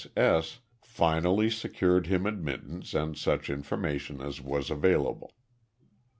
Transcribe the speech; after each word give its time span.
S. 0.01 0.07
S. 0.17 0.17
S." 0.17 0.59
finally 0.83 1.47
secured 1.51 2.07
him 2.07 2.25
admittance 2.25 2.95
and 2.95 3.15
such 3.15 3.51
information 3.51 4.19
as 4.19 4.41
was 4.41 4.71
available. 4.71 5.35